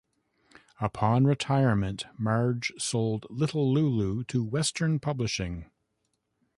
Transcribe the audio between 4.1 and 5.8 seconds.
to Western Publishing.